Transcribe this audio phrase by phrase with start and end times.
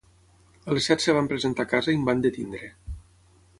[0.71, 2.65] A les set es van presentar a casa i em van detenir.